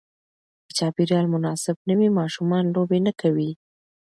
که 0.65 0.71
چاپېریال 0.77 1.25
مناسب 1.35 1.75
نه 1.87 1.93
وي، 2.01 2.07
ماشومان 2.19 2.63
لوبې 2.75 2.99
نه 3.07 3.11
کوي. 3.21 3.51